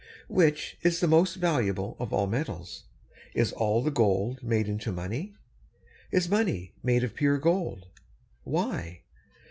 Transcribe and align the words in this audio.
Which 0.29 0.79
is 0.81 0.99
the 0.99 1.07
most 1.07 1.35
valuable 1.35 1.95
of 1.99 2.11
all 2.11 2.25
metals? 2.25 2.85
Is 3.35 3.51
all 3.51 3.83
the 3.83 3.91
gold 3.91 4.41
made 4.41 4.67
into 4.67 4.91
money? 4.91 5.35
Is 6.09 6.27
money 6.27 6.73
made 6.81 7.03
of 7.03 7.13
pure 7.13 7.37
gold? 7.37 7.85
Why? 8.43 9.01